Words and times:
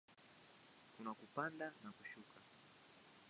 Kuna 0.95 1.11
kupanda 1.19 1.65
na 1.83 1.91
kushuka. 1.97 2.35